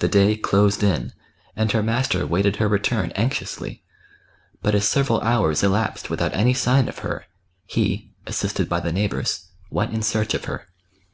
The 0.00 0.08
day 0.08 0.36
closed 0.36 0.82
in, 0.82 1.14
and 1.56 1.72
her 1.72 1.82
master 1.82 2.26
waited 2.26 2.56
her 2.56 2.68
return 2.68 3.12
anxiously, 3.12 3.82
but 4.60 4.74
as 4.74 4.86
several 4.86 5.22
hours 5.22 5.62
elapsed 5.62 6.10
without 6.10 6.34
any 6.34 6.52
sign 6.52 6.86
of 6.86 6.98
her, 6.98 7.24
he— 7.64 8.10
assisted 8.26 8.68
by 8.68 8.80
the 8.80 8.92
neighbours— 8.92 9.46
went 9.70 9.94
in 9.94 10.02
search 10.02 10.34
of 10.34 10.44
her. 10.44 10.66